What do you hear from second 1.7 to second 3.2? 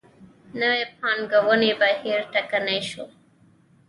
بهیر ټکنی شو.